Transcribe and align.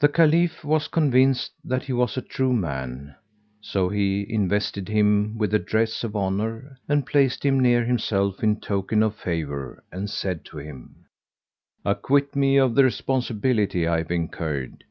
The 0.00 0.08
Caliph 0.08 0.64
was 0.64 0.88
convinced 0.88 1.52
that 1.62 1.82
he 1.82 1.92
was 1.92 2.16
a 2.16 2.22
true 2.22 2.54
man; 2.54 3.14
so 3.60 3.90
he 3.90 4.24
invested 4.26 4.88
him 4.88 5.36
with 5.36 5.52
a 5.52 5.58
dress 5.58 6.02
of 6.02 6.16
honour, 6.16 6.78
and 6.88 7.04
placed 7.06 7.44
him 7.44 7.60
near 7.60 7.84
himself 7.84 8.42
in 8.42 8.58
token 8.58 9.02
of 9.02 9.14
favour, 9.16 9.84
and 9.92 10.08
said 10.08 10.46
to 10.46 10.56
him, 10.56 11.04
"Acquit 11.84 12.34
me 12.34 12.56
of 12.56 12.74
the 12.74 12.84
responsibility 12.84 13.86
I 13.86 13.98
have 13.98 14.10
incurred.'' 14.10 14.82